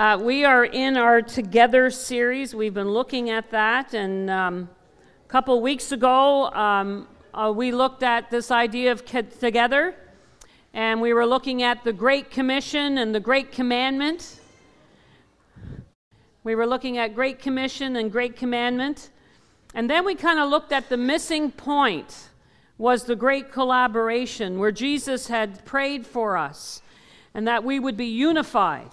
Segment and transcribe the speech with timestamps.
[0.00, 2.54] Uh, we are in our Together series.
[2.54, 4.70] We've been looking at that, and um,
[5.26, 9.94] a couple weeks ago, um, uh, we looked at this idea of together,
[10.72, 14.40] and we were looking at the Great Commission and the Great Commandment.
[16.44, 19.10] We were looking at Great Commission and Great Commandment,
[19.74, 22.30] and then we kind of looked at the missing point
[22.78, 26.80] was the great collaboration where Jesus had prayed for us
[27.34, 28.92] and that we would be unified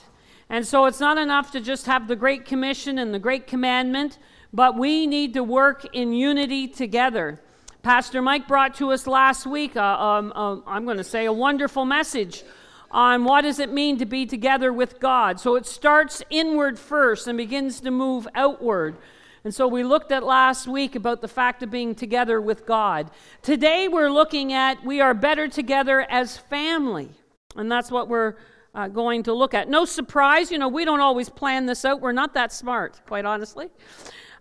[0.50, 4.18] and so it's not enough to just have the Great Commission and the Great Commandment,
[4.54, 7.40] but we need to work in unity together.
[7.84, 11.34] Pastor Mike brought to us last week, uh, um, uh, I'm going to say, a
[11.34, 12.44] wonderful message
[12.92, 15.40] on what does it mean to be together with God.
[15.40, 18.96] So it starts inward first and begins to move outward.
[19.44, 23.12] And so we looked at last week about the fact of being together with God.
[23.42, 27.10] Today we're looking at we are better together as family.
[27.56, 28.36] And that's what we're
[28.78, 29.68] uh, going to look at.
[29.68, 32.00] No surprise, you know, we don't always plan this out.
[32.00, 33.70] We're not that smart, quite honestly.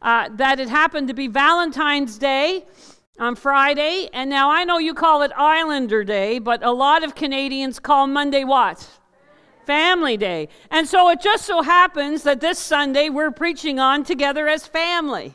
[0.02, 2.66] Uh, that it happened to be Valentine's Day
[3.18, 7.14] on Friday, and now I know you call it Islander Day, but a lot of
[7.14, 8.86] Canadians call Monday what?
[9.64, 10.50] Family Day.
[10.70, 15.34] And so it just so happens that this Sunday we're preaching on together as family.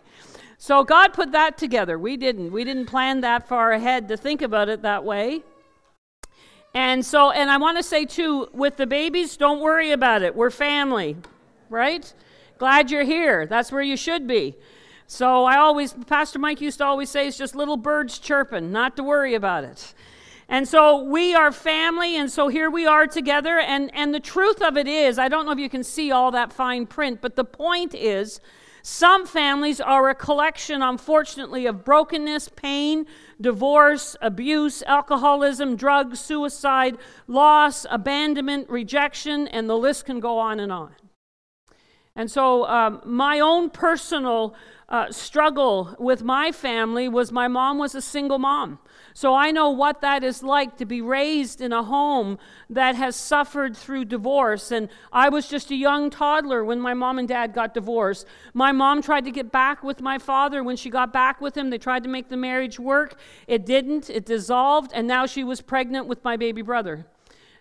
[0.60, 1.98] So God put that together.
[1.98, 2.52] We didn't.
[2.52, 5.42] We didn't plan that far ahead to think about it that way.
[6.74, 10.36] And so, and I want to say too, with the babies, don't worry about it.
[10.36, 11.18] We're family,
[11.70, 12.14] right?
[12.58, 13.46] Glad you're here.
[13.46, 14.56] That's where you should be.
[15.08, 18.96] So I always, Pastor Mike used to always say, it's just little birds chirping, not
[18.96, 19.94] to worry about it.
[20.48, 23.60] And so we are family, and so here we are together.
[23.60, 26.32] And, and the truth of it is, I don't know if you can see all
[26.32, 28.40] that fine print, but the point is,
[28.84, 33.06] some families are a collection, unfortunately, of brokenness, pain,
[33.42, 36.98] divorce, abuse, alcoholism, drugs, suicide,
[37.28, 40.94] loss, abandonment, rejection, and the list can go on and on.
[42.16, 44.54] And so, um, my own personal
[44.90, 48.80] uh, struggle with my family was my mom was a single mom.
[49.14, 52.38] So I know what that is like to be raised in a home
[52.70, 54.72] that has suffered through divorce.
[54.72, 58.26] And I was just a young toddler when my mom and dad got divorced.
[58.54, 60.64] My mom tried to get back with my father.
[60.64, 63.20] When she got back with him, they tried to make the marriage work.
[63.48, 67.06] It didn't, it dissolved, and now she was pregnant with my baby brother.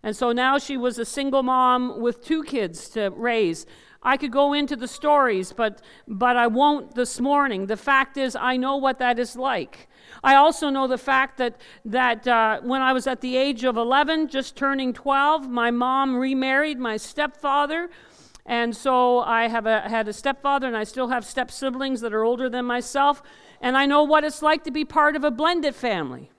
[0.03, 3.67] And so now she was a single mom with two kids to raise.
[4.03, 7.67] I could go into the stories, but, but I won't this morning.
[7.67, 9.89] The fact is, I know what that is like.
[10.25, 13.77] I also know the fact that, that uh, when I was at the age of
[13.77, 17.91] 11, just turning 12, my mom remarried my stepfather.
[18.47, 22.15] And so I have a, had a stepfather, and I still have step siblings that
[22.15, 23.23] are older than myself.
[23.61, 26.31] And I know what it's like to be part of a blended family.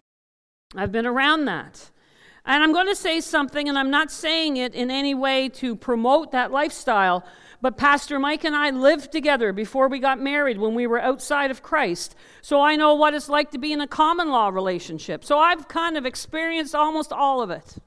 [0.76, 1.92] I've been around that.
[2.46, 5.76] And I'm going to say something, and I'm not saying it in any way to
[5.76, 7.24] promote that lifestyle,
[7.62, 11.52] but Pastor Mike and I lived together before we got married when we were outside
[11.52, 12.16] of Christ.
[12.42, 15.24] So I know what it's like to be in a common law relationship.
[15.24, 17.78] So I've kind of experienced almost all of it.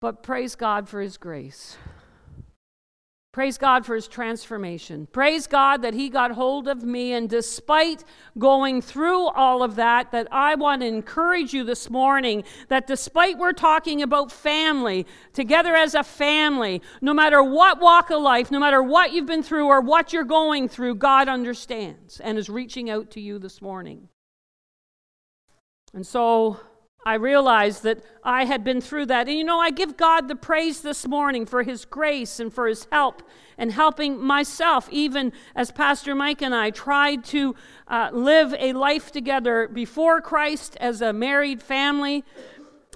[0.00, 1.76] But praise God for His grace.
[3.32, 5.06] Praise God for his transformation.
[5.12, 7.12] Praise God that he got hold of me.
[7.12, 8.02] And despite
[8.36, 13.38] going through all of that, that I want to encourage you this morning that despite
[13.38, 18.58] we're talking about family, together as a family, no matter what walk of life, no
[18.58, 22.90] matter what you've been through or what you're going through, God understands and is reaching
[22.90, 24.08] out to you this morning.
[25.94, 26.58] And so
[27.04, 29.26] I realized that I had been through that.
[29.26, 32.66] And you know, I give God the praise this morning for His grace and for
[32.66, 33.22] His help
[33.56, 37.54] and helping myself, even as Pastor Mike and I tried to
[37.88, 42.22] uh, live a life together before Christ as a married family,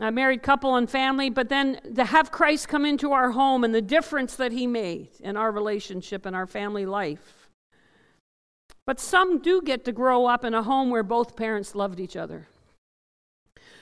[0.00, 3.74] a married couple and family, but then to have Christ come into our home and
[3.74, 7.48] the difference that He made in our relationship and our family life.
[8.86, 12.16] But some do get to grow up in a home where both parents loved each
[12.16, 12.48] other.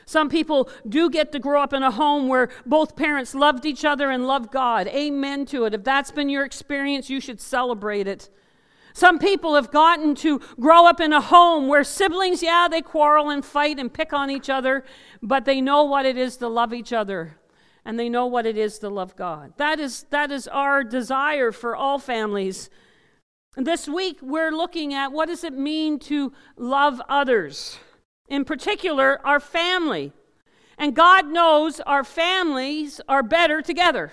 [0.04, 3.84] Some people do get to grow up in a home where both parents loved each
[3.84, 4.88] other and loved God.
[4.88, 5.74] Amen to it.
[5.74, 8.28] If that's been your experience, you should celebrate it.
[8.94, 13.30] Some people have gotten to grow up in a home where siblings, yeah, they quarrel
[13.30, 14.84] and fight and pick on each other,
[15.22, 17.38] but they know what it is to love each other
[17.84, 19.54] and they know what it is to love God.
[19.56, 22.70] That is, that is our desire for all families.
[23.56, 27.78] This week, we're looking at what does it mean to love others
[28.32, 30.10] in particular, our family.
[30.78, 34.10] And God knows our families are better together.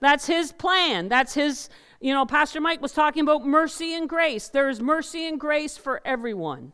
[0.00, 1.08] That's His plan.
[1.08, 1.68] That's His,
[2.00, 4.48] you know, Pastor Mike was talking about mercy and grace.
[4.48, 6.72] There is mercy and grace for everyone,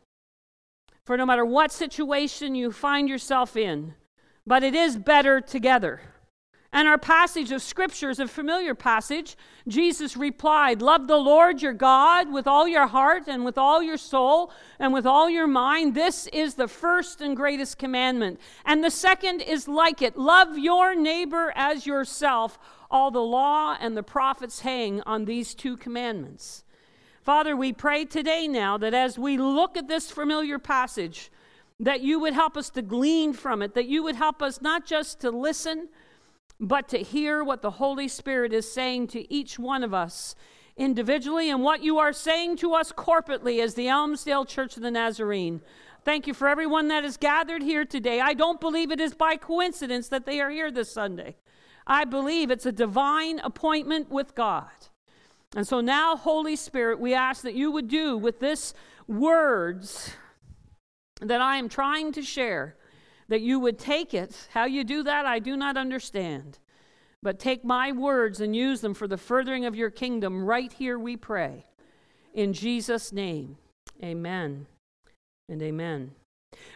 [1.04, 3.94] for no matter what situation you find yourself in.
[4.46, 6.00] But it is better together.
[6.72, 9.36] And our passage of Scripture is a familiar passage.
[9.66, 13.96] Jesus replied, Love the Lord your God with all your heart and with all your
[13.96, 15.96] soul and with all your mind.
[15.96, 18.38] This is the first and greatest commandment.
[18.64, 22.56] And the second is like it love your neighbor as yourself.
[22.88, 26.62] All the law and the prophets hang on these two commandments.
[27.22, 31.32] Father, we pray today now that as we look at this familiar passage,
[31.80, 34.86] that you would help us to glean from it, that you would help us not
[34.86, 35.88] just to listen
[36.60, 40.34] but to hear what the Holy Spirit is saying to each one of us
[40.76, 44.90] individually and what you are saying to us corporately as the Elmsdale Church of the
[44.90, 45.62] Nazarene.
[46.04, 48.20] Thank you for everyone that is gathered here today.
[48.20, 51.36] I don't believe it is by coincidence that they are here this Sunday.
[51.86, 54.70] I believe it's a divine appointment with God.
[55.56, 58.72] And so now, Holy Spirit, we ask that you would do with this
[59.08, 60.12] words
[61.20, 62.76] that I am trying to share
[63.30, 64.48] that you would take it.
[64.50, 66.58] How you do that, I do not understand.
[67.22, 70.98] But take my words and use them for the furthering of your kingdom right here,
[70.98, 71.64] we pray.
[72.34, 73.56] In Jesus' name,
[74.02, 74.66] amen
[75.48, 76.10] and amen.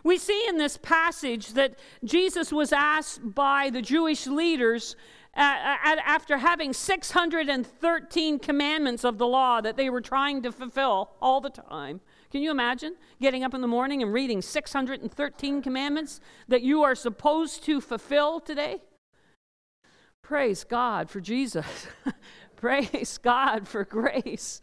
[0.04, 4.96] We see in this passage that Jesus was asked by the Jewish leaders
[5.36, 11.10] uh, uh after having 613 commandments of the law that they were trying to fulfill
[11.20, 12.00] all the time.
[12.34, 16.96] Can you imagine getting up in the morning and reading 613 commandments that you are
[16.96, 18.82] supposed to fulfill today?
[20.20, 21.64] Praise God for Jesus.
[22.56, 24.60] Praise God for grace.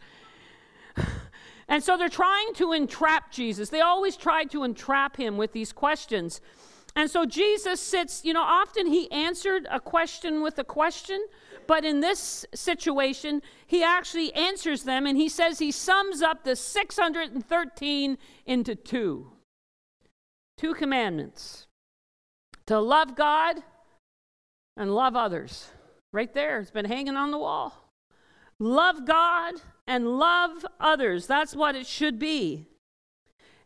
[1.66, 3.70] And so they're trying to entrap Jesus.
[3.70, 6.42] They always try to entrap him with these questions.
[6.94, 11.24] And so Jesus sits, you know, often he answered a question with a question,
[11.66, 16.56] but in this situation, he actually answers them and he says he sums up the
[16.56, 19.32] 613 into two
[20.62, 21.66] two commandments
[22.66, 23.56] to love God
[24.76, 25.68] and love others.
[26.12, 27.90] Right there, it's been hanging on the wall.
[28.60, 29.54] Love God
[29.88, 31.26] and love others.
[31.26, 32.68] That's what it should be.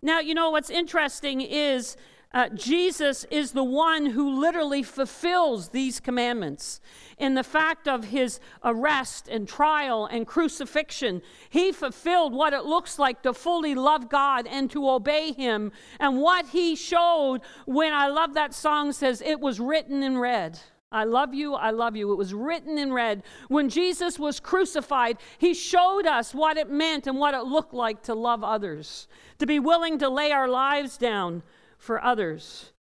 [0.00, 1.96] Now, you know what's interesting is
[2.32, 6.81] uh, Jesus is the one who literally fulfills these commandments.
[7.19, 12.99] In the fact of his arrest and trial and crucifixion, he fulfilled what it looks
[12.99, 15.73] like to fully love God and to obey him.
[15.99, 20.58] And what he showed when I love that song says, it was written in red.
[20.93, 22.12] I love you, I love you.
[22.12, 23.23] It was written in red.
[23.49, 28.02] When Jesus was crucified, he showed us what it meant and what it looked like
[28.05, 29.08] to love others,
[29.38, 31.43] to be willing to lay our lives down
[31.78, 32.73] for others.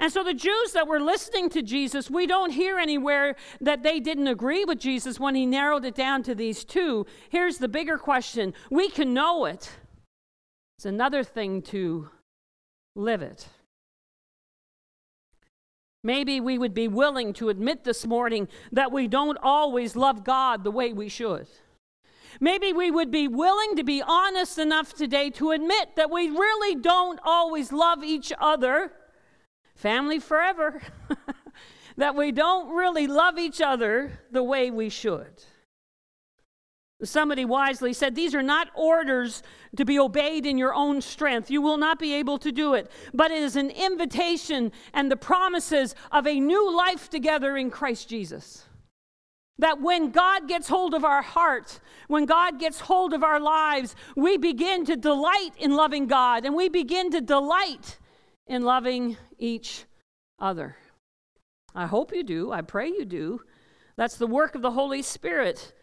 [0.00, 4.00] And so the Jews that were listening to Jesus, we don't hear anywhere that they
[4.00, 7.06] didn't agree with Jesus when he narrowed it down to these two.
[7.28, 9.70] Here's the bigger question we can know it,
[10.78, 12.08] it's another thing to
[12.96, 13.46] live it.
[16.02, 20.64] Maybe we would be willing to admit this morning that we don't always love God
[20.64, 21.46] the way we should.
[22.38, 26.80] Maybe we would be willing to be honest enough today to admit that we really
[26.80, 28.92] don't always love each other,
[29.74, 30.82] family forever,
[31.96, 35.42] that we don't really love each other the way we should.
[37.02, 39.42] Somebody wisely said, These are not orders
[39.76, 41.50] to be obeyed in your own strength.
[41.50, 42.90] You will not be able to do it.
[43.14, 48.08] But it is an invitation and the promises of a new life together in Christ
[48.08, 48.66] Jesus.
[49.60, 53.94] That when God gets hold of our heart, when God gets hold of our lives,
[54.16, 57.98] we begin to delight in loving God and we begin to delight
[58.46, 59.84] in loving each
[60.38, 60.76] other.
[61.74, 62.50] I hope you do.
[62.50, 63.42] I pray you do.
[63.96, 65.74] That's the work of the Holy Spirit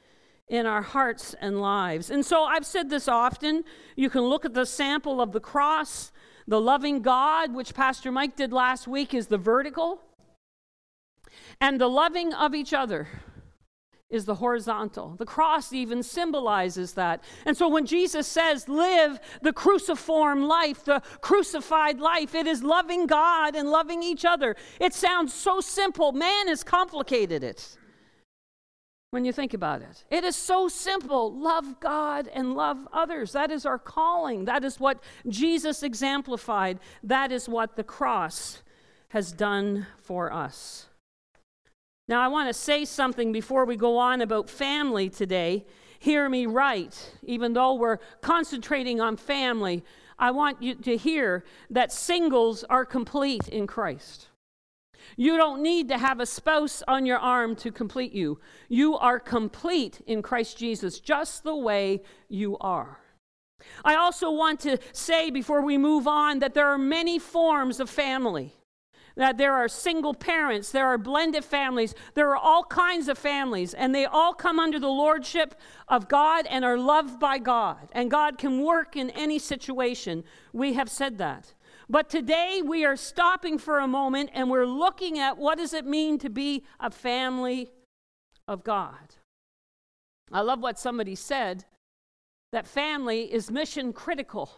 [0.48, 2.10] in our hearts and lives.
[2.10, 3.63] And so I've said this often.
[3.96, 6.12] You can look at the sample of the cross.
[6.48, 10.01] The loving God, which Pastor Mike did last week, is the vertical.
[11.62, 13.07] And the loving of each other
[14.10, 15.16] is the horizontal.
[15.18, 17.24] The cross even symbolizes that.
[17.46, 23.06] And so when Jesus says, live the cruciform life, the crucified life, it is loving
[23.06, 24.56] God and loving each other.
[24.80, 26.14] It sounds so simple.
[26.14, 27.78] Man has complicated it
[29.12, 30.06] when you think about it.
[30.10, 31.34] It is so simple.
[31.38, 33.34] Love God and love others.
[33.34, 34.46] That is our calling.
[34.46, 36.80] That is what Jesus exemplified.
[37.04, 38.64] That is what the cross
[39.10, 40.88] has done for us.
[42.08, 45.66] Now, I want to say something before we go on about family today.
[46.00, 46.96] Hear me right.
[47.24, 49.84] Even though we're concentrating on family,
[50.18, 54.28] I want you to hear that singles are complete in Christ.
[55.18, 58.40] You don't need to have a spouse on your arm to complete you.
[58.70, 63.00] You are complete in Christ Jesus, just the way you are.
[63.84, 67.90] I also want to say before we move on that there are many forms of
[67.90, 68.54] family.
[69.17, 73.74] That there are single parents, there are blended families, there are all kinds of families,
[73.74, 75.55] and they all come under the lordship
[75.88, 77.89] of God and are loved by God.
[77.91, 80.24] And God can work in any situation.
[80.53, 81.53] We have said that.
[81.89, 85.86] But today we are stopping for a moment and we're looking at what does it
[85.86, 87.69] mean to be a family
[88.47, 89.15] of God.
[90.31, 91.65] I love what somebody said
[92.51, 94.51] that family is mission critical.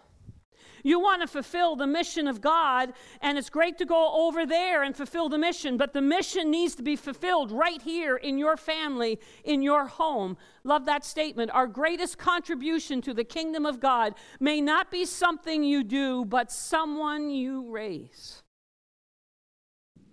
[0.83, 4.83] You want to fulfill the mission of God, and it's great to go over there
[4.83, 8.57] and fulfill the mission, but the mission needs to be fulfilled right here in your
[8.57, 10.37] family, in your home.
[10.63, 11.51] Love that statement.
[11.51, 16.51] Our greatest contribution to the kingdom of God may not be something you do, but
[16.51, 18.43] someone you raise.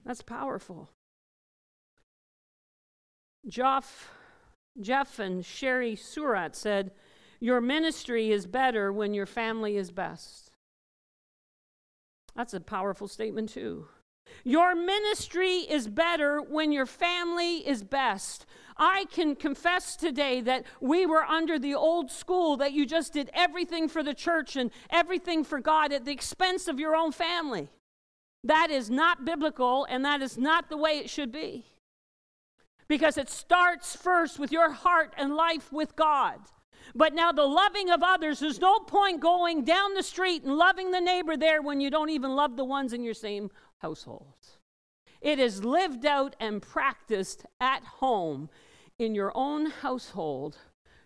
[0.04, 0.90] That's powerful.
[3.48, 4.10] Jeff,
[4.80, 6.92] Jeff and Sherry Surratt said,
[7.40, 10.45] Your ministry is better when your family is best.
[12.36, 13.88] That's a powerful statement, too.
[14.44, 18.46] Your ministry is better when your family is best.
[18.76, 23.30] I can confess today that we were under the old school that you just did
[23.32, 27.70] everything for the church and everything for God at the expense of your own family.
[28.44, 31.64] That is not biblical and that is not the way it should be.
[32.86, 36.38] Because it starts first with your heart and life with God.
[36.94, 40.90] But now the loving of others, there's no point going down the street and loving
[40.90, 44.34] the neighbor there when you don't even love the ones in your same household.
[45.20, 48.48] It is lived out and practiced at home
[48.98, 50.56] in your own household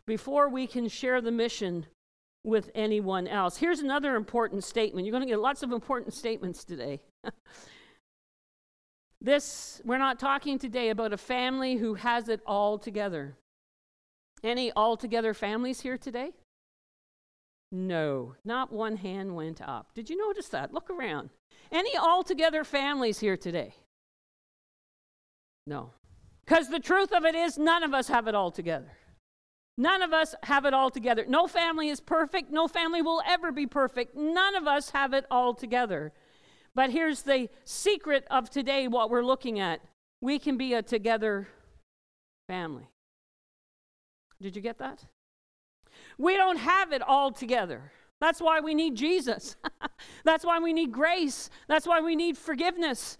[0.07, 1.87] before we can share the mission
[2.45, 3.57] with anyone else.
[3.57, 5.07] Here's another important statement.
[5.07, 7.01] You're going to get lots of important statements today.
[9.21, 13.37] this, we're not talking today about a family who has it all together.
[14.43, 16.33] Any altogether families here today?
[17.73, 19.95] No, not one hand went up.
[19.95, 20.75] Did you notice that?
[20.75, 21.31] Look around.
[21.71, 23.75] Any altogether families here today?
[25.67, 25.91] No.
[26.45, 28.91] Because the truth of it is, none of us have it all together.
[29.79, 31.25] None of us have it all together.
[31.29, 32.51] No family is perfect.
[32.51, 34.17] No family will ever be perfect.
[34.17, 36.13] None of us have it all together.
[36.75, 39.81] But here's the secret of today what we're looking at
[40.21, 41.49] we can be a together
[42.47, 42.91] family.
[44.41, 45.05] Did you get that?
[46.19, 47.93] We don't have it all together.
[48.21, 49.57] That's why we need Jesus.
[50.25, 51.51] That's why we need grace.
[51.69, 53.17] That's why we need forgiveness.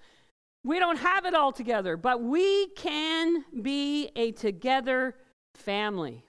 [0.63, 5.17] We don't have it all together, but we can be a together
[5.55, 6.25] family.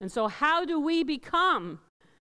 [0.00, 1.80] And so, how do we become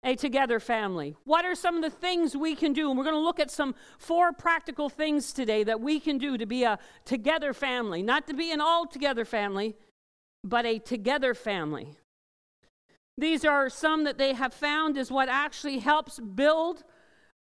[0.03, 1.15] a together family?
[1.23, 2.89] What are some of the things we can do?
[2.89, 6.38] And we're going to look at some four practical things today that we can do
[6.38, 9.75] to be a together family, not to be an all together family,
[10.43, 11.97] but a together family.
[13.17, 16.83] These are some that they have found is what actually helps build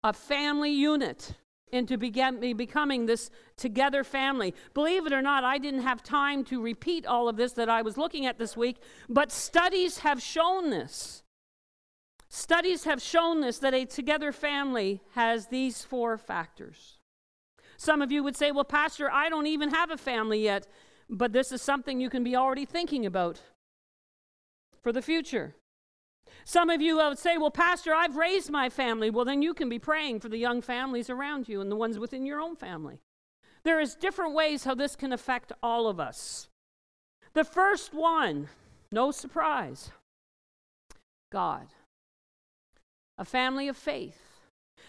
[0.05, 1.35] a family unit
[1.73, 4.55] into begin, becoming this together family.
[4.75, 7.81] Believe it or not, I didn't have time to repeat all of this that I
[7.81, 8.77] was looking at this week,
[9.09, 11.23] but studies have shown this.
[12.29, 16.99] Studies have shown this that a together family has these four factors.
[17.79, 20.67] Some of you would say, Well, Pastor, I don't even have a family yet.
[21.13, 23.43] But this is something you can be already thinking about
[24.83, 25.55] for the future.
[26.47, 29.11] Some of you would say, Well, Pastor, I've raised my family.
[29.11, 31.99] Well, then you can be praying for the young families around you and the ones
[31.99, 33.03] within your own family.
[33.63, 36.49] There is different ways how this can affect all of us.
[37.35, 38.49] The first one,
[38.91, 39.91] no surprise,
[41.31, 41.69] God.
[43.19, 44.41] A family of faith,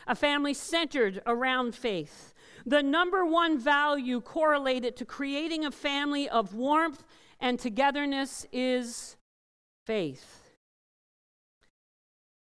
[0.07, 2.33] a family centered around faith.
[2.65, 7.03] The number one value correlated to creating a family of warmth
[7.39, 9.17] and togetherness is
[9.85, 10.39] faith.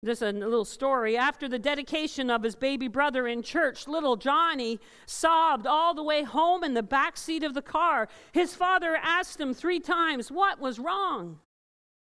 [0.04, 1.18] Just a little story.
[1.18, 6.24] After the dedication of his baby brother in church, little Johnny sobbed all the way
[6.24, 8.08] home in the back seat of the car.
[8.32, 11.40] His father asked him three times, What was wrong?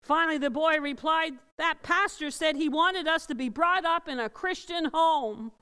[0.03, 4.19] Finally, the boy replied, That pastor said he wanted us to be brought up in
[4.19, 5.53] a Christian home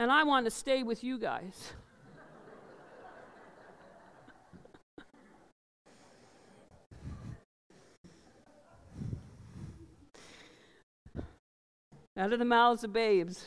[0.00, 1.74] and I want to stay with you guys.
[12.16, 13.44] Out of the mouths of babes.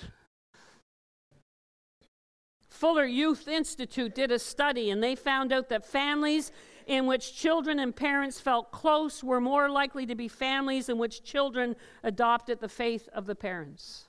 [2.69, 6.51] Fuller Youth Institute did a study and they found out that families
[6.85, 11.23] in which children and parents felt close were more likely to be families in which
[11.23, 14.05] children adopted the faith of the parents.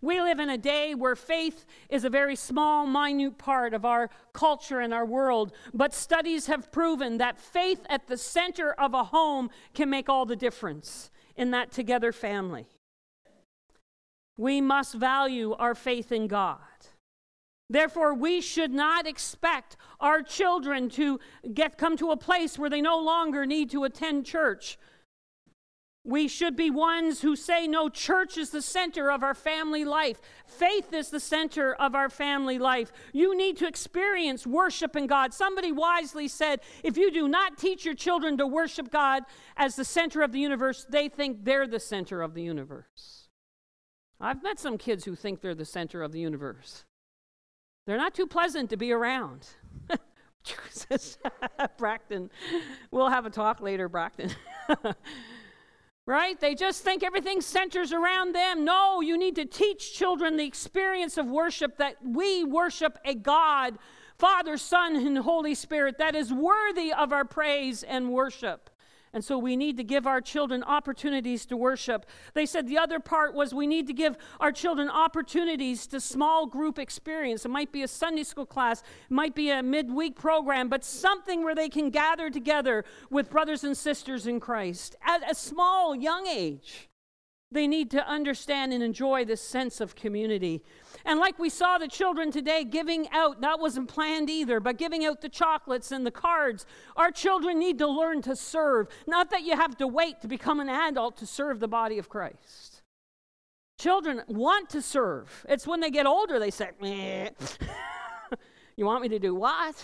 [0.00, 4.10] We live in a day where faith is a very small, minute part of our
[4.32, 9.04] culture and our world, but studies have proven that faith at the center of a
[9.04, 12.66] home can make all the difference in that together family.
[14.36, 16.58] We must value our faith in God.
[17.70, 21.20] Therefore, we should not expect our children to
[21.52, 24.78] get come to a place where they no longer need to attend church.
[26.04, 30.20] We should be ones who say, No, church is the center of our family life.
[30.46, 32.92] Faith is the center of our family life.
[33.12, 35.34] You need to experience worship in God.
[35.34, 39.24] Somebody wisely said, If you do not teach your children to worship God
[39.56, 43.28] as the center of the universe, they think they're the center of the universe.
[44.20, 46.84] I've met some kids who think they're the center of the universe.
[47.86, 49.46] They're not too pleasant to be around.
[51.78, 52.30] Brackton,
[52.90, 54.30] we'll have a talk later, Brackton.
[56.08, 56.40] right?
[56.40, 58.64] They just think everything centers around them.
[58.64, 63.78] No, you need to teach children the experience of worship that we worship a God,
[64.16, 68.70] Father, Son, and Holy Spirit that is worthy of our praise and worship.
[69.18, 72.06] And so we need to give our children opportunities to worship.
[72.34, 76.46] They said the other part was we need to give our children opportunities to small
[76.46, 77.44] group experience.
[77.44, 81.42] It might be a Sunday school class, it might be a midweek program, but something
[81.42, 86.28] where they can gather together with brothers and sisters in Christ at a small, young
[86.28, 86.87] age.
[87.50, 90.62] They need to understand and enjoy this sense of community.
[91.04, 95.06] And like we saw the children today giving out, that wasn't planned either, but giving
[95.06, 96.66] out the chocolates and the cards.
[96.96, 98.88] Our children need to learn to serve.
[99.06, 102.10] Not that you have to wait to become an adult to serve the body of
[102.10, 102.82] Christ.
[103.78, 105.46] Children want to serve.
[105.48, 107.30] It's when they get older they say, Meh.
[108.78, 109.82] You want me to do what?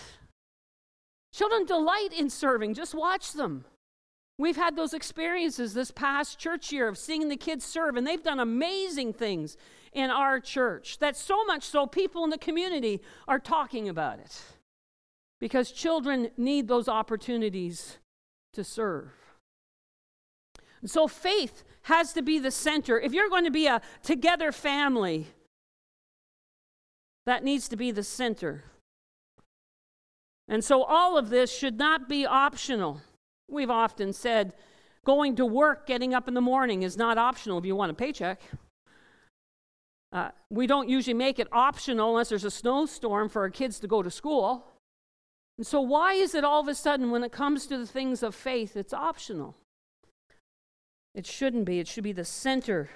[1.33, 2.75] Children delight in serving.
[2.75, 3.65] Just watch them.
[4.37, 8.21] We've had those experiences this past church year of seeing the kids serve, and they've
[8.21, 9.55] done amazing things
[9.93, 10.99] in our church.
[10.99, 14.41] That's so much so people in the community are talking about it
[15.39, 17.97] because children need those opportunities
[18.53, 19.11] to serve.
[20.81, 22.99] And so faith has to be the center.
[22.99, 25.27] If you're going to be a together family,
[27.25, 28.65] that needs to be the center.
[30.47, 33.01] And so all of this should not be optional.
[33.49, 34.53] We've often said
[35.05, 37.95] going to work, getting up in the morning is not optional if you want a
[37.95, 38.41] paycheck.
[40.11, 43.87] Uh, we don't usually make it optional unless there's a snowstorm for our kids to
[43.87, 44.65] go to school.
[45.57, 48.23] And so, why is it all of a sudden, when it comes to the things
[48.23, 49.55] of faith, it's optional?
[51.13, 51.79] It shouldn't be.
[51.79, 52.89] It should be the center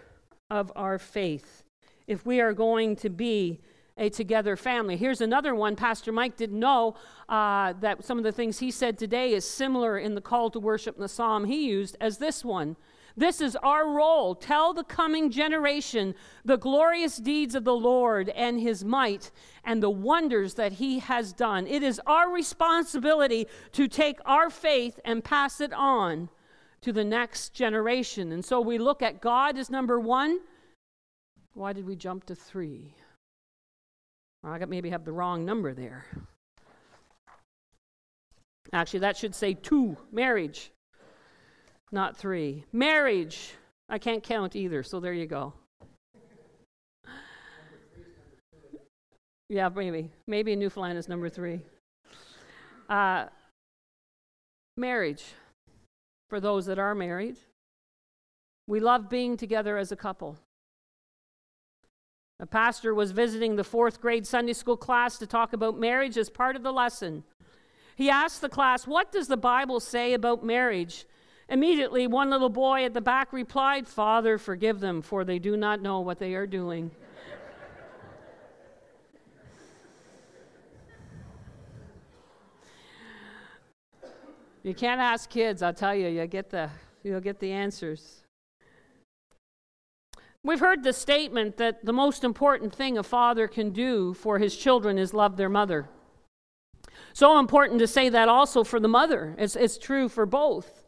[0.50, 1.64] of our faith
[2.08, 3.62] if we are going to be
[4.00, 4.98] a together family.
[4.98, 5.76] Here's another one.
[5.76, 6.96] Pastor Mike didn't know
[7.28, 10.60] uh, that some of the things he said today is similar in the call to
[10.60, 12.78] worship in the psalm he used as this one.
[13.18, 14.34] This is our role.
[14.34, 19.32] Tell the coming generation the glorious deeds of the Lord and his might
[19.66, 21.68] and the wonders that he has done.
[21.68, 26.30] It is our responsibility to take our faith and pass it on
[26.82, 28.32] to the next generation.
[28.32, 30.40] And so we look at God as number one.
[31.54, 32.96] Why did we jump to three?
[34.44, 36.06] I maybe have the wrong number there.
[38.72, 40.72] Actually, that should say two marriage,
[41.92, 42.66] not three.
[42.72, 43.54] Marriage.
[43.90, 45.54] I can't count either, so there you go.
[49.50, 50.12] Yeah, maybe.
[50.28, 51.62] Maybe Newfoundland is number three.
[52.88, 53.26] Uh,
[54.78, 55.24] marriage.
[56.30, 57.38] For those that are married,
[58.68, 60.38] we love being together as a couple.
[62.42, 66.30] A pastor was visiting the fourth grade Sunday school class to talk about marriage as
[66.30, 67.24] part of the lesson.
[67.98, 71.06] He asked the class, What does the Bible say about marriage?
[71.50, 75.82] Immediately, one little boy at the back replied, Father, forgive them, for they do not
[75.82, 76.92] know what they are doing.
[84.64, 86.70] you can't ask kids, I'll tell you, you get the,
[87.04, 88.22] you'll get the answers.
[90.42, 94.56] We've heard the statement that the most important thing a father can do for his
[94.56, 95.90] children is love their mother.
[97.14, 99.36] So important to say that also for the mother.
[99.38, 100.84] It's, it's true for both.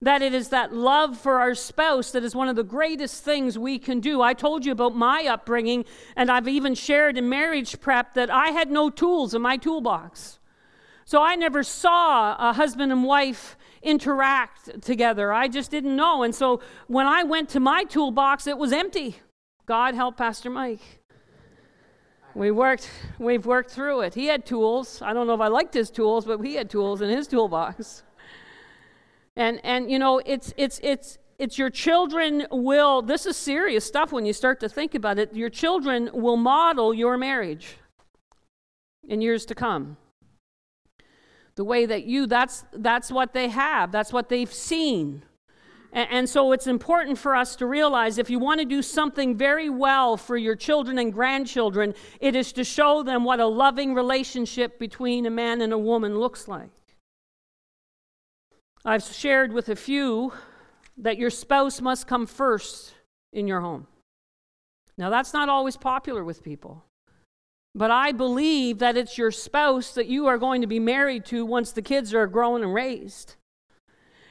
[0.00, 3.58] That it is that love for our spouse that is one of the greatest things
[3.58, 4.22] we can do.
[4.22, 5.84] I told you about my upbringing,
[6.16, 10.38] and I've even shared in marriage prep that I had no tools in my toolbox.
[11.04, 15.32] So I never saw a husband and wife interact together.
[15.32, 16.22] I just didn't know.
[16.22, 19.16] And so when I went to my toolbox, it was empty.
[19.66, 21.00] God help Pastor Mike.
[22.34, 22.88] We worked,
[23.18, 24.14] we've worked through it.
[24.14, 25.02] He had tools.
[25.02, 28.04] I don't know if I liked his tools, but he had tools in his toolbox.
[29.36, 34.12] And and you know, it's it's it's it's your children will this is serious stuff
[34.12, 35.34] when you start to think about it.
[35.34, 37.76] Your children will model your marriage
[39.08, 39.96] in years to come
[41.60, 45.22] the way that you that's that's what they have that's what they've seen
[45.92, 49.68] And so it's important for us to realize if you want to do something very
[49.68, 54.78] well for your children and grandchildren, it is to show them what a loving relationship
[54.78, 56.70] between a man and a woman looks like.
[58.84, 60.32] I've shared with a few
[60.96, 62.94] that your spouse must come first
[63.32, 63.88] in your home.
[64.96, 66.84] Now, that's not always popular with people.
[67.74, 71.46] But I believe that it's your spouse that you are going to be married to
[71.46, 73.36] once the kids are grown and raised.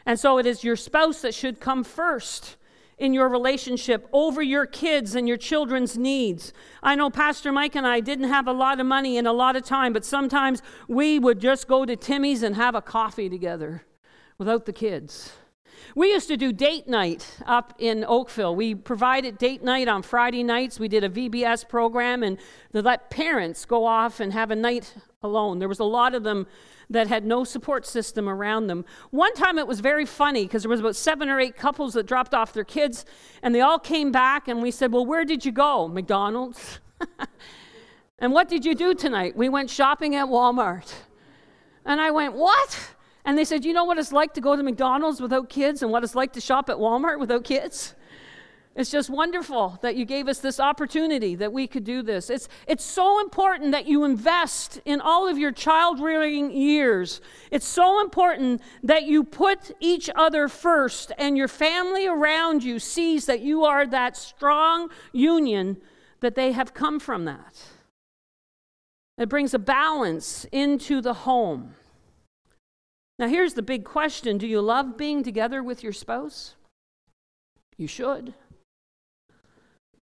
[0.06, 2.58] And so it is your spouse that should come first
[2.98, 6.52] in your relationship over your kids and your children's needs.
[6.84, 9.56] I know Pastor Mike and I didn't have a lot of money and a lot
[9.56, 13.86] of time, but sometimes we would just go to Timmy's and have a coffee together
[14.38, 15.32] without the kids.
[15.96, 18.56] We used to do date night up in Oakville.
[18.56, 20.80] We provided date night on Friday nights.
[20.80, 22.38] We did a VBS program and
[22.72, 25.60] they let parents go off and have a night alone.
[25.60, 26.48] There was a lot of them
[26.90, 28.84] that had no support system around them.
[29.12, 32.06] One time it was very funny because there was about seven or eight couples that
[32.06, 33.06] dropped off their kids
[33.44, 35.88] and they all came back and we said, "Well, where did you go?
[35.88, 36.80] McDonald's?"
[38.20, 39.36] and what did you do tonight?
[39.36, 40.92] We went shopping at Walmart.
[41.86, 42.96] And I went, "What?"
[43.30, 45.92] And they said, You know what it's like to go to McDonald's without kids and
[45.92, 47.94] what it's like to shop at Walmart without kids?
[48.76, 52.32] It's just wonderful that you gave us this opportunity that we could do this.
[52.32, 57.22] It's, it's so important that you invest in all of your child rearing years.
[57.52, 63.28] It's so important that you put each other first and your family around you sees
[63.28, 65.78] that you are that strong union
[66.22, 67.64] that they have come from that.
[69.20, 71.76] It brings a balance into the home.
[73.20, 76.56] Now, here's the big question Do you love being together with your spouse?
[77.78, 78.34] You should.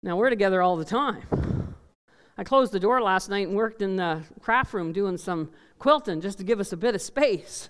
[0.03, 1.77] Now, we're together all the time.
[2.38, 6.22] I closed the door last night and worked in the craft room doing some quilting
[6.22, 7.68] just to give us a bit of space.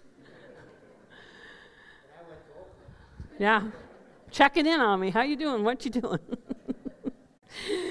[3.38, 3.64] yeah.
[4.30, 5.10] Checking in on me.
[5.10, 5.64] How you doing?
[5.64, 6.20] What you doing?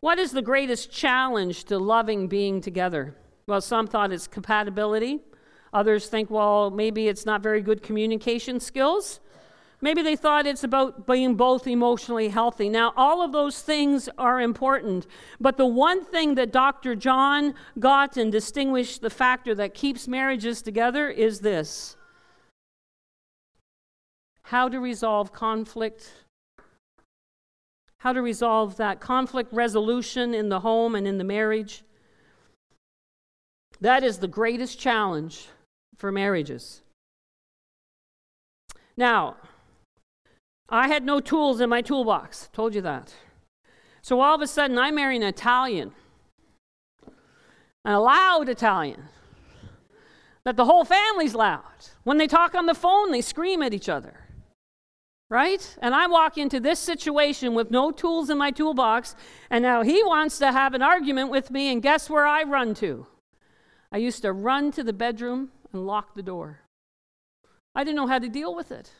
[0.00, 3.16] what is the greatest challenge to loving being together?
[3.46, 5.20] Well, some thought it's compatibility.
[5.72, 9.20] Others think, well, maybe it's not very good communication skills.
[9.80, 12.70] Maybe they thought it's about being both emotionally healthy.
[12.70, 15.06] Now, all of those things are important,
[15.40, 16.94] but the one thing that Dr.
[16.94, 21.96] John Gottman distinguished the factor that keeps marriages together is this
[24.48, 26.10] how to resolve conflict,
[27.98, 31.82] how to resolve that conflict resolution in the home and in the marriage.
[33.84, 35.48] That is the greatest challenge
[35.98, 36.80] for marriages.
[38.96, 39.36] Now,
[40.70, 42.48] I had no tools in my toolbox.
[42.54, 43.14] Told you that.
[44.00, 45.92] So all of a sudden, I marry an Italian,
[47.84, 49.02] a loud Italian,
[50.46, 51.90] that the whole family's loud.
[52.04, 54.14] When they talk on the phone, they scream at each other.
[55.28, 55.76] Right?
[55.82, 59.14] And I walk into this situation with no tools in my toolbox,
[59.50, 62.72] and now he wants to have an argument with me, and guess where I run
[62.76, 63.08] to?
[63.94, 66.58] I used to run to the bedroom and lock the door.
[67.76, 68.90] I didn't know how to deal with it.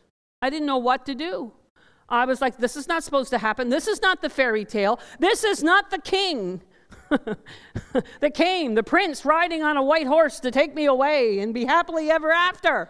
[0.40, 1.50] I didn't know what to do.
[2.08, 3.70] I was like, this is not supposed to happen.
[3.70, 5.00] This is not the fairy tale.
[5.18, 6.62] This is not the king
[8.20, 11.64] that came, the prince riding on a white horse to take me away and be
[11.64, 12.88] happily ever after.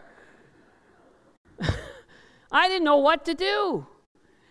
[2.53, 3.87] I didn't know what to do.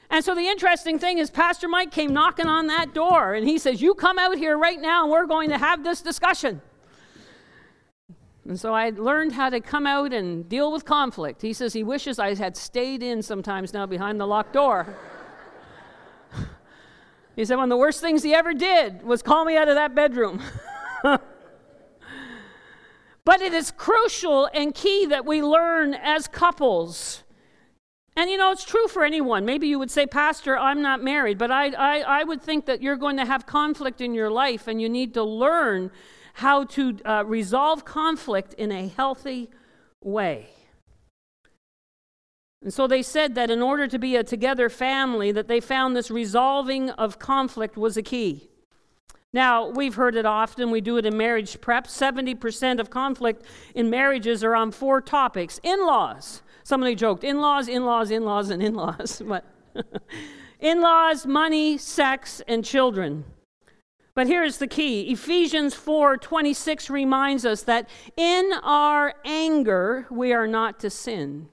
[0.10, 3.60] And so the interesting thing is, Pastor Mike came knocking on that door and he
[3.60, 6.60] says, You come out here right now and we're going to have this discussion.
[8.48, 11.42] And so I learned how to come out and deal with conflict.
[11.42, 14.94] He says he wishes I had stayed in sometimes now behind the locked door.
[17.36, 19.76] he said one of the worst things he ever did was call me out of
[19.76, 20.42] that bedroom.
[21.04, 21.22] but
[23.42, 27.24] it is crucial and key that we learn as couples.
[28.18, 29.46] And you know, it's true for anyone.
[29.46, 32.82] Maybe you would say, Pastor, I'm not married, but I, I, I would think that
[32.82, 35.92] you're going to have conflict in your life and you need to learn
[36.34, 39.50] how to uh, resolve conflict in a healthy
[40.04, 40.50] way.
[42.62, 45.96] And so they said that in order to be a together family that they found
[45.96, 48.50] this resolving of conflict was a key.
[49.34, 51.88] Now, we've heard it often, we do it in marriage prep.
[51.88, 53.44] 70% of conflict
[53.74, 55.60] in marriages are on four topics.
[55.64, 56.42] In-laws.
[56.64, 59.22] Somebody joked, in-laws, in-laws, in-laws and in-laws.
[59.28, 59.44] But
[60.60, 63.26] in-laws, money, sex, and children.
[64.16, 65.12] But here's the key.
[65.12, 71.50] Ephesians 4:26 reminds us that in our anger we are not to sin.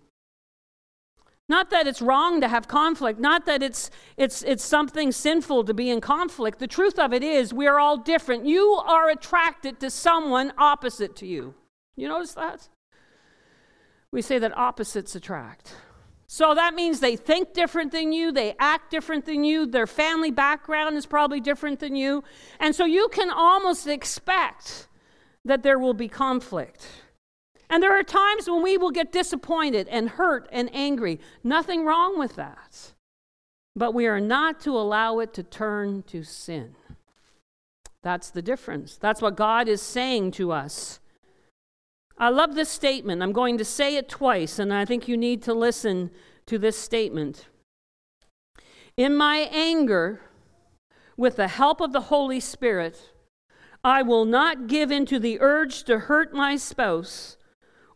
[1.49, 5.75] Not that it's wrong to have conflict, not that it's, it's, it's something sinful to
[5.75, 6.61] be in conflict.
[6.61, 8.46] The truth of it is, we are all different.
[8.46, 11.55] You are attracted to someone opposite to you.
[11.96, 12.68] You notice that?
[14.12, 15.75] we say that opposites attract.
[16.33, 20.31] So that means they think different than you, they act different than you, their family
[20.31, 22.23] background is probably different than you.
[22.61, 24.87] And so you can almost expect
[25.45, 26.87] that there will be conflict.
[27.69, 31.19] And there are times when we will get disappointed and hurt and angry.
[31.43, 32.93] Nothing wrong with that.
[33.75, 36.77] But we are not to allow it to turn to sin.
[38.05, 38.97] That's the difference.
[38.97, 41.00] That's what God is saying to us.
[42.20, 43.22] I love this statement.
[43.22, 46.11] I'm going to say it twice, and I think you need to listen
[46.44, 47.46] to this statement.
[48.98, 50.20] In my anger,
[51.16, 53.12] with the help of the Holy Spirit,
[53.83, 57.38] I will not give in to the urge to hurt my spouse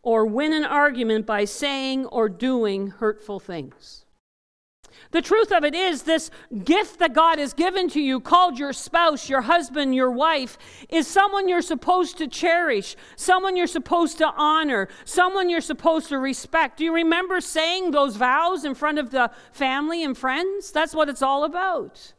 [0.01, 4.04] or win an argument by saying or doing hurtful things.
[5.15, 6.29] The truth of it is, this
[6.65, 10.57] gift that God has given to you, called your spouse, your husband, your wife,
[10.89, 16.17] is someone you're supposed to cherish, someone you're supposed to honor, someone you're supposed to
[16.17, 16.75] respect.
[16.75, 20.69] Do you remember saying those vows in front of the family and friends?
[20.73, 22.11] That's what it's all about.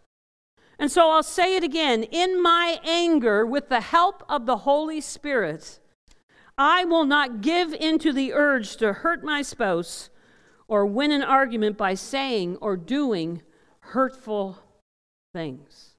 [0.79, 5.03] And so I'll say it again in my anger, with the help of the Holy
[5.03, 5.81] Spirit,
[6.57, 10.09] I will not give into the urge to hurt my spouse
[10.69, 13.43] or win an argument by saying or doing
[13.81, 14.59] hurtful
[15.33, 15.95] things.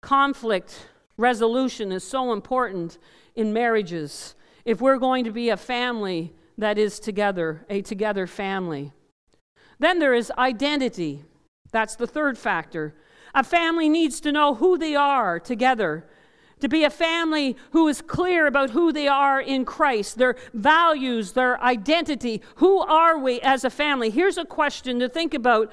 [0.00, 2.98] Conflict resolution is so important
[3.34, 4.34] in marriages
[4.64, 8.92] if we're going to be a family that is together, a together family.
[9.78, 11.24] Then there is identity.
[11.70, 12.94] That's the third factor.
[13.34, 16.06] A family needs to know who they are together
[16.60, 21.32] to be a family who is clear about who they are in Christ, their values,
[21.32, 22.42] their identity.
[22.56, 24.10] Who are we as a family?
[24.10, 25.72] Here's a question to think about.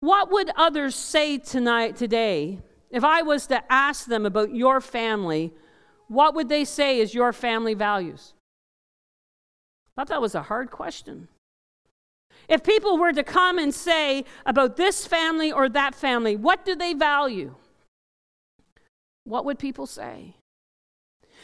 [0.00, 5.52] What would others say tonight today if I was to ask them about your family?
[6.08, 8.34] What would they say is your family values?
[9.96, 11.28] I thought that was a hard question.
[12.48, 16.76] If people were to come and say about this family or that family, what do
[16.76, 17.54] they value?
[19.26, 20.36] What would people say?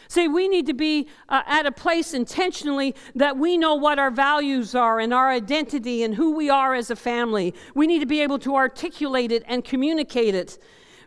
[0.09, 4.11] See, we need to be uh, at a place intentionally that we know what our
[4.11, 7.55] values are and our identity and who we are as a family.
[7.75, 10.59] We need to be able to articulate it and communicate it.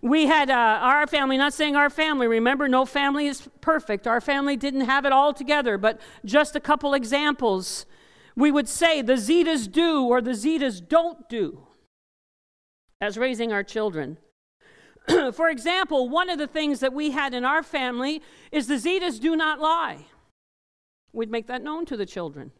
[0.01, 4.05] We had uh, our family, not saying our family, remember, no family is perfect.
[4.05, 7.85] Our family didn't have it all together, but just a couple examples.
[8.35, 11.67] We would say the Zetas do or the Zetas don't do
[12.99, 14.17] as raising our children.
[15.33, 19.19] For example, one of the things that we had in our family is the Zetas
[19.19, 20.05] do not lie.
[21.13, 22.51] We'd make that known to the children.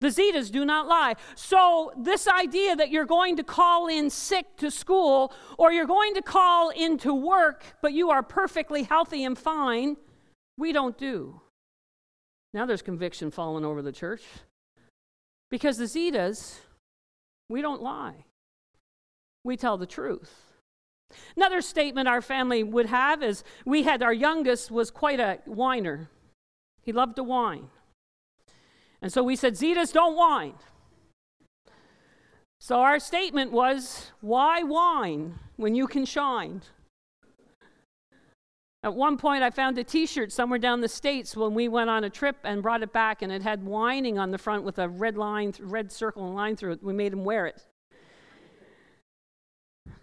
[0.00, 1.14] The Zetas do not lie.
[1.36, 6.14] So, this idea that you're going to call in sick to school or you're going
[6.14, 9.96] to call into work, but you are perfectly healthy and fine,
[10.58, 11.40] we don't do.
[12.52, 14.22] Now there's conviction falling over the church.
[15.50, 16.58] Because the Zetas,
[17.48, 18.24] we don't lie,
[19.44, 20.51] we tell the truth.
[21.36, 26.08] Another statement our family would have is we had our youngest was quite a whiner.
[26.82, 27.68] He loved to whine.
[29.00, 30.54] And so we said, Zetas, don't whine.
[32.60, 36.62] So our statement was, why whine when you can shine?
[38.84, 41.88] At one point, I found a t shirt somewhere down the States when we went
[41.88, 44.78] on a trip and brought it back, and it had whining on the front with
[44.78, 46.82] a red line, red circle and line through it.
[46.82, 47.64] We made him wear it.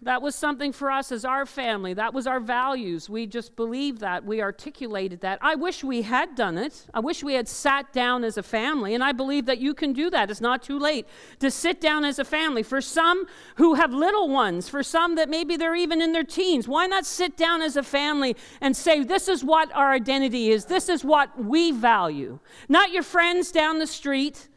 [0.02, 1.92] That was something for us as our family.
[1.92, 3.10] That was our values.
[3.10, 4.24] We just believed that.
[4.24, 5.38] We articulated that.
[5.42, 6.86] I wish we had done it.
[6.94, 8.94] I wish we had sat down as a family.
[8.94, 10.30] And I believe that you can do that.
[10.30, 11.06] It's not too late
[11.40, 12.62] to sit down as a family.
[12.62, 16.66] For some who have little ones, for some that maybe they're even in their teens,
[16.66, 20.64] why not sit down as a family and say, this is what our identity is,
[20.64, 22.38] this is what we value?
[22.70, 24.48] Not your friends down the street.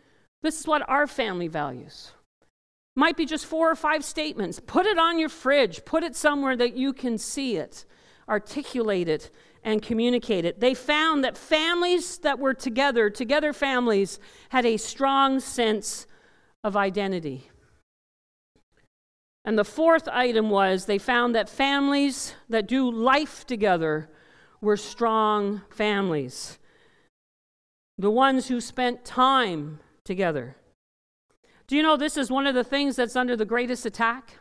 [0.41, 2.11] This is what our family values.
[2.95, 4.59] Might be just four or five statements.
[4.59, 7.85] Put it on your fridge, put it somewhere that you can see it,
[8.29, 9.31] articulate it,
[9.63, 10.59] and communicate it.
[10.59, 16.05] They found that families that were together, together families, had a strong sense
[16.63, 17.49] of identity.
[19.45, 24.09] And the fourth item was they found that families that do life together
[24.61, 26.59] were strong families.
[27.97, 30.55] The ones who spent time together.
[31.67, 34.39] Do you know this is one of the things that's under the greatest attack?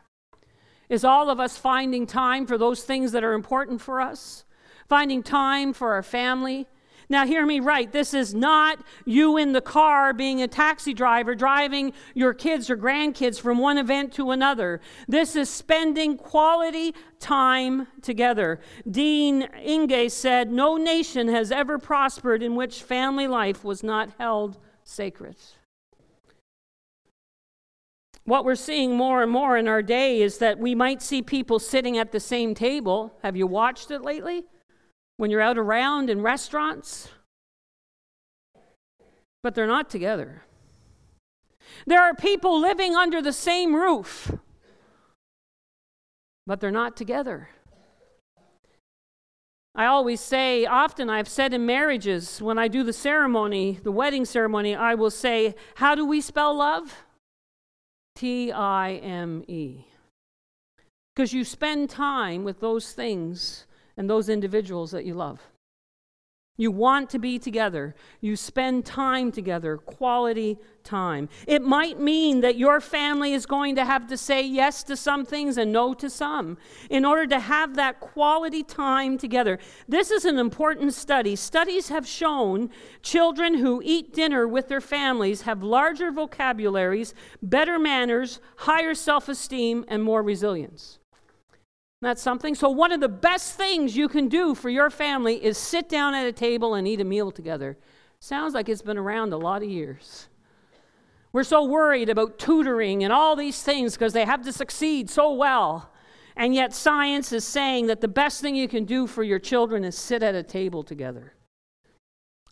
[0.88, 4.44] Is all of us finding time for those things that are important for us?
[4.88, 6.66] Finding time for our family?
[7.08, 7.90] Now, hear me right.
[7.92, 12.76] This is not you in the car being a taxi driver driving your kids or
[12.76, 14.80] grandkids from one event to another.
[15.08, 18.60] This is spending quality time together.
[18.90, 24.58] Dean Inge said, No nation has ever prospered in which family life was not held
[24.84, 25.36] sacred.
[28.24, 31.58] What we're seeing more and more in our day is that we might see people
[31.58, 33.18] sitting at the same table.
[33.22, 34.44] Have you watched it lately?
[35.22, 37.08] when you're out around in restaurants,
[39.42, 40.42] but they're not together.
[41.86, 44.32] There are people living under the same roof,
[46.44, 47.50] but they're not together.
[49.76, 54.24] I always say, often I've said in marriages, when I do the ceremony, the wedding
[54.24, 57.04] ceremony, I will say, How do we spell love?
[58.14, 59.84] T I M E.
[61.14, 65.51] Because you spend time with those things and those individuals that you love.
[66.58, 67.94] You want to be together.
[68.20, 71.30] You spend time together, quality time.
[71.46, 75.24] It might mean that your family is going to have to say yes to some
[75.24, 76.58] things and no to some
[76.90, 79.58] in order to have that quality time together.
[79.88, 81.36] This is an important study.
[81.36, 82.68] Studies have shown
[83.00, 89.86] children who eat dinner with their families have larger vocabularies, better manners, higher self esteem,
[89.88, 90.98] and more resilience.
[92.02, 92.56] That's something.
[92.56, 96.14] So, one of the best things you can do for your family is sit down
[96.14, 97.78] at a table and eat a meal together.
[98.18, 100.26] Sounds like it's been around a lot of years.
[101.32, 105.32] We're so worried about tutoring and all these things because they have to succeed so
[105.32, 105.92] well.
[106.34, 109.84] And yet, science is saying that the best thing you can do for your children
[109.84, 111.34] is sit at a table together.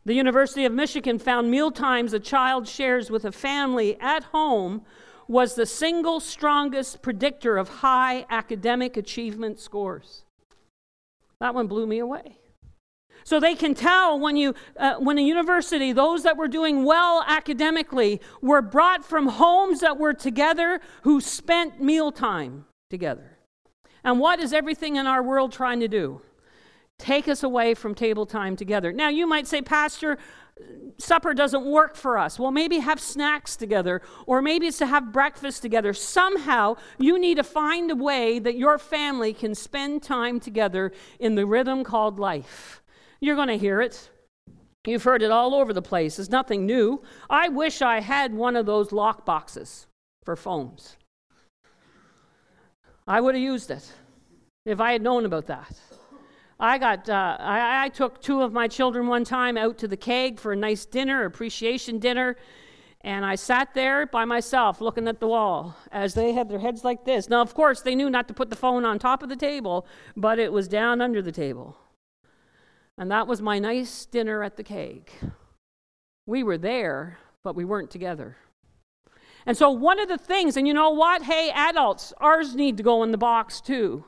[0.04, 4.82] The University of Michigan found meal times a child shares with a family at home
[5.30, 10.24] was the single strongest predictor of high academic achievement scores.
[11.38, 12.38] That one blew me away.
[13.22, 17.22] So they can tell when you uh, when a university those that were doing well
[17.28, 23.38] academically were brought from homes that were together who spent mealtime together.
[24.02, 26.22] And what is everything in our world trying to do?
[26.98, 28.92] Take us away from table time together.
[28.92, 30.18] Now you might say, Pastor,
[30.98, 32.38] supper doesn't work for us.
[32.38, 35.92] Well, maybe have snacks together, or maybe it's to have breakfast together.
[35.92, 41.34] Somehow, you need to find a way that your family can spend time together in
[41.34, 42.82] the rhythm called life.
[43.20, 44.10] You're going to hear it.
[44.86, 46.18] You've heard it all over the place.
[46.18, 47.02] It's nothing new.
[47.28, 49.86] I wish I had one of those lock boxes
[50.24, 50.96] for phones.
[53.06, 53.92] I would have used it
[54.64, 55.78] if I had known about that.
[56.62, 59.96] I got uh, I, I, took two of my children one time out to the
[59.96, 62.36] keg for a nice dinner, appreciation dinner,
[63.00, 66.84] and I sat there by myself looking at the wall as they had their heads
[66.84, 67.30] like this.
[67.30, 69.86] Now, of course, they knew not to put the phone on top of the table,
[70.18, 71.78] but it was down under the table.
[72.98, 75.10] And that was my nice dinner at the keg.
[76.26, 78.36] We were there, but we weren't together.
[79.46, 81.22] And so, one of the things, and you know what?
[81.22, 84.04] Hey, adults, ours need to go in the box too.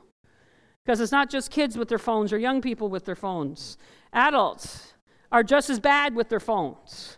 [0.83, 3.77] Because it's not just kids with their phones or young people with their phones.
[4.11, 4.93] Adults
[5.31, 7.17] are just as bad with their phones.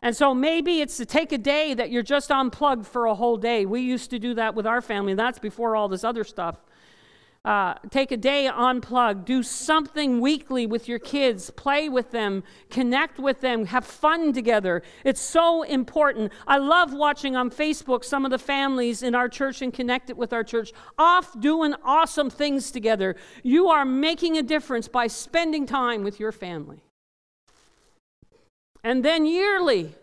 [0.00, 3.36] And so maybe it's to take a day that you're just unplugged for a whole
[3.36, 3.66] day.
[3.66, 6.56] We used to do that with our family, and that's before all this other stuff.
[7.44, 13.18] Uh, take a day, unplug, do something weekly with your kids, play with them, connect
[13.18, 14.80] with them, have fun together.
[15.04, 16.30] It's so important.
[16.46, 20.32] I love watching on Facebook some of the families in our church and connected with
[20.32, 23.16] our church off doing awesome things together.
[23.42, 26.84] You are making a difference by spending time with your family.
[28.84, 29.96] And then yearly,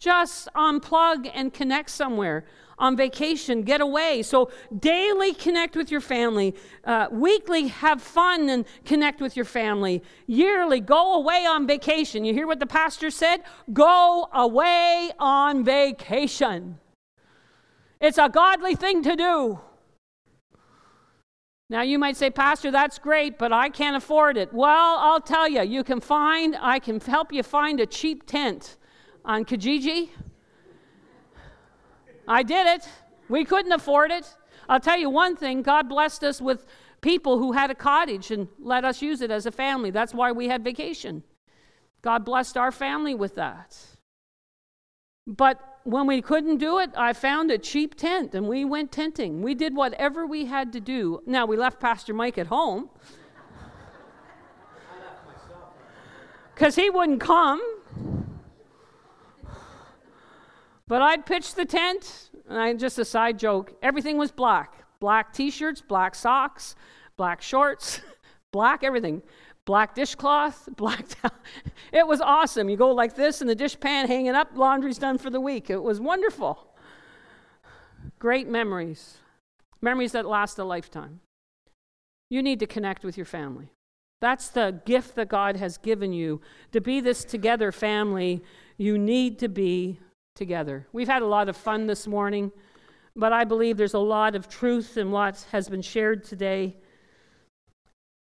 [0.00, 2.46] just unplug and connect somewhere
[2.80, 4.22] on vacation, get away.
[4.22, 6.56] So, daily connect with your family.
[6.82, 10.02] Uh, weekly, have fun and connect with your family.
[10.26, 12.24] Yearly, go away on vacation.
[12.24, 13.42] You hear what the pastor said?
[13.72, 16.78] Go away on vacation.
[18.00, 19.60] It's a godly thing to do.
[21.68, 24.52] Now, you might say, Pastor, that's great, but I can't afford it.
[24.52, 28.76] Well, I'll tell you, you can find, I can help you find a cheap tent
[29.24, 30.08] on Kijiji
[32.30, 32.88] I did it.
[33.28, 34.36] We couldn't afford it.
[34.68, 36.64] I'll tell you one thing God blessed us with
[37.00, 39.90] people who had a cottage and let us use it as a family.
[39.90, 41.24] That's why we had vacation.
[42.02, 43.76] God blessed our family with that.
[45.26, 49.42] But when we couldn't do it, I found a cheap tent and we went tenting.
[49.42, 51.22] We did whatever we had to do.
[51.26, 52.90] Now, we left Pastor Mike at home
[56.54, 57.60] because he wouldn't come.
[60.90, 63.72] But I'd pitch the tent, and I just a side joke.
[63.80, 66.74] Everything was black black t shirts, black socks,
[67.16, 68.00] black shorts,
[68.52, 69.22] black everything.
[69.64, 71.30] black dishcloth, black towel.
[71.92, 72.68] It was awesome.
[72.68, 75.70] You go like this, and the dishpan hanging up, laundry's done for the week.
[75.70, 76.74] It was wonderful.
[78.18, 79.18] Great memories,
[79.80, 81.20] memories that last a lifetime.
[82.30, 83.70] You need to connect with your family.
[84.20, 86.40] That's the gift that God has given you.
[86.72, 88.42] To be this together family,
[88.76, 90.00] you need to be
[90.34, 90.86] together.
[90.92, 92.52] We've had a lot of fun this morning,
[93.16, 96.76] but I believe there's a lot of truth in what has been shared today.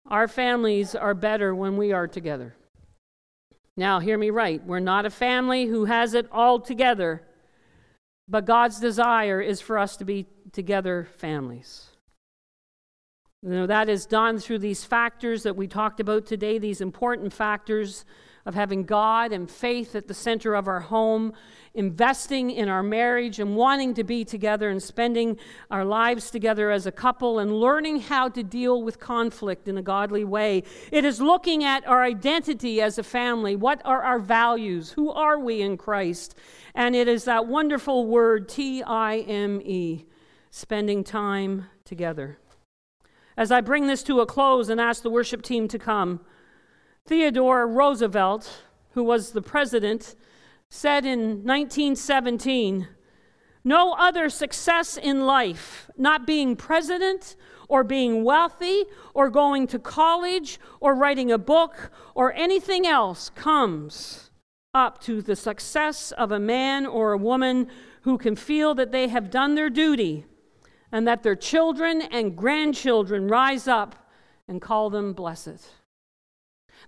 [0.08, 2.54] Our families are better when we are together.
[3.76, 4.64] Now, hear me right.
[4.64, 7.22] We're not a family who has it all together,
[8.28, 11.86] but God's desire is for us to be together families.
[13.42, 17.32] You know, that is done through these factors that we talked about today, these important
[17.32, 18.04] factors
[18.46, 21.32] of having God and faith at the center of our home,
[21.74, 25.38] investing in our marriage and wanting to be together and spending
[25.70, 29.82] our lives together as a couple and learning how to deal with conflict in a
[29.82, 30.64] godly way.
[30.90, 33.56] It is looking at our identity as a family.
[33.56, 34.90] What are our values?
[34.92, 36.34] Who are we in Christ?
[36.74, 40.06] And it is that wonderful word, T I M E,
[40.50, 42.38] spending time together.
[43.36, 46.20] As I bring this to a close and ask the worship team to come,
[47.06, 50.14] Theodore Roosevelt, who was the president,
[50.68, 52.88] said in 1917
[53.64, 57.36] No other success in life, not being president
[57.68, 58.84] or being wealthy
[59.14, 64.30] or going to college or writing a book or anything else, comes
[64.72, 67.66] up to the success of a man or a woman
[68.02, 70.24] who can feel that they have done their duty
[70.92, 74.10] and that their children and grandchildren rise up
[74.48, 75.79] and call them blessed.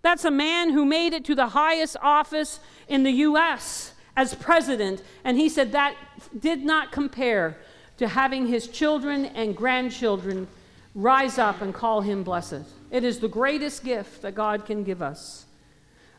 [0.01, 3.93] That's a man who made it to the highest office in the U.S.
[4.17, 5.95] as president, and he said that
[6.39, 7.59] did not compare
[7.99, 10.49] to having his children and grandchildren
[10.95, 12.63] rise up and call him blessed.
[12.91, 15.47] It is the greatest gift that God can give us.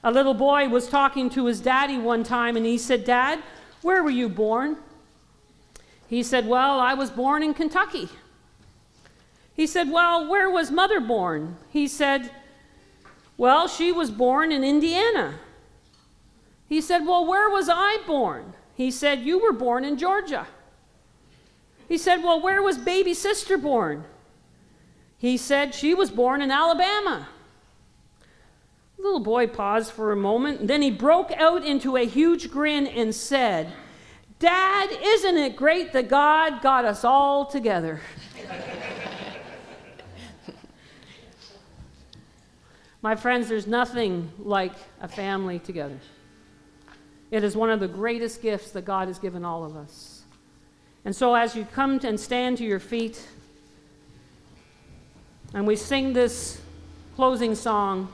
[0.03, 3.41] A little boy was talking to his daddy one time, and he said, Dad,
[3.81, 4.77] where were you born?
[6.07, 8.09] He said, Well, I was born in Kentucky.
[9.55, 11.57] He said, Well, where was mother born?
[11.69, 12.31] He said,
[13.37, 15.35] Well, she was born in Indiana.
[16.67, 18.53] He said, Well, where was I born?
[18.75, 20.47] He said, You were born in Georgia.
[21.87, 24.05] He said, Well, where was baby sister born?
[25.17, 27.27] He said, She was born in Alabama.
[28.97, 32.49] The little boy paused for a moment, and then he broke out into a huge
[32.51, 33.71] grin and said,
[34.39, 38.01] Dad, isn't it great that God got us all together?
[43.03, 45.99] My friends, there's nothing like a family together.
[47.31, 50.21] It is one of the greatest gifts that God has given all of us.
[51.03, 53.27] And so, as you come and stand to your feet,
[55.53, 56.61] and we sing this
[57.17, 58.07] closing song,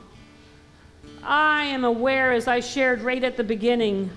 [1.22, 4.10] I am aware, as I shared right at the beginning,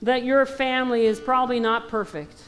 [0.00, 2.40] that your family is probably not perfect.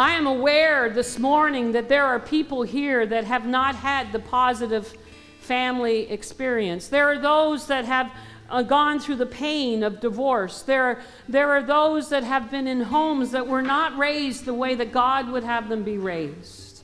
[0.00, 4.18] I am aware this morning that there are people here that have not had the
[4.18, 4.96] positive
[5.40, 6.88] family experience.
[6.88, 8.10] There are those that have
[8.48, 10.62] uh, gone through the pain of divorce.
[10.62, 14.74] There there are those that have been in homes that were not raised the way
[14.74, 16.82] that God would have them be raised.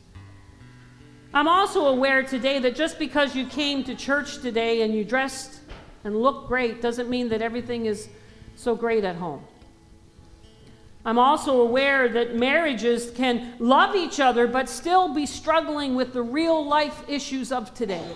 [1.32, 5.60] I'm also aware today that just because you came to church today and you dressed
[6.04, 8.10] and looked great doesn't mean that everything is
[8.56, 9.42] so great at home.
[11.06, 16.20] I'm also aware that marriages can love each other but still be struggling with the
[16.20, 18.10] real life issues of today.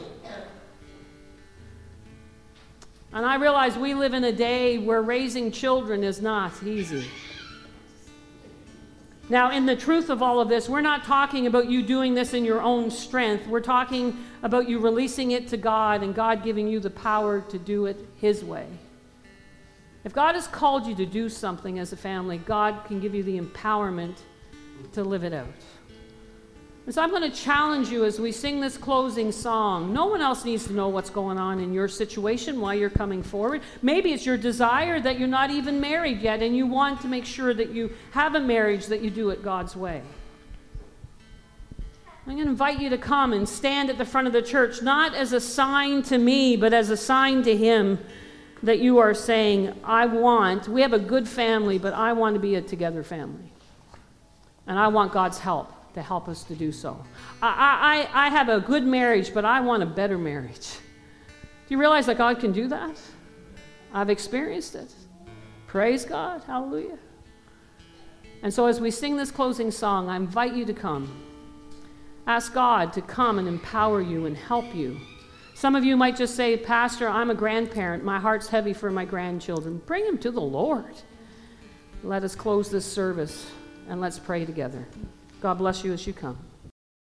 [3.12, 7.06] And I realize we live in a day where raising children is not easy.
[9.28, 12.34] Now, in the truth of all of this, we're not talking about you doing this
[12.34, 13.46] in your own strength.
[13.46, 17.58] We're talking about you releasing it to God and God giving you the power to
[17.58, 18.66] do it His way.
[20.04, 23.22] If God has called you to do something as a family, God can give you
[23.22, 24.16] the empowerment
[24.92, 25.46] to live it out.
[26.86, 29.92] And so I'm going to challenge you as we sing this closing song.
[29.92, 33.22] No one else needs to know what's going on in your situation, why you're coming
[33.22, 33.60] forward.
[33.82, 37.26] Maybe it's your desire that you're not even married yet and you want to make
[37.26, 40.02] sure that you have a marriage that you do it God's way.
[42.26, 44.82] I'm going to invite you to come and stand at the front of the church,
[44.82, 47.98] not as a sign to me, but as a sign to Him
[48.62, 52.40] that you are saying, I want, we have a good family, but I want to
[52.40, 53.50] be a together family.
[54.66, 57.02] And I want God's help to help us to do so.
[57.42, 60.68] I, I, I have a good marriage, but I want a better marriage.
[61.66, 63.00] Do you realize that God can do that?
[63.92, 64.92] I've experienced it.
[65.66, 66.42] Praise God.
[66.44, 66.98] Hallelujah.
[68.42, 71.24] And so, as we sing this closing song, I invite you to come.
[72.26, 74.98] Ask God to come and empower you and help you.
[75.60, 78.02] Some of you might just say, Pastor, I'm a grandparent.
[78.02, 79.76] My heart's heavy for my grandchildren.
[79.84, 80.94] Bring them to the Lord.
[82.02, 83.46] Let us close this service
[83.86, 84.88] and let's pray together.
[85.42, 86.38] God bless you as you come.